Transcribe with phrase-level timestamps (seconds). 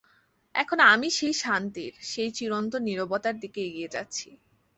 [0.55, 4.27] এখন আমি সেই শান্তির সেই চিরন্তন নীরবতার দিকে এগিয়ে যাচ্ছি।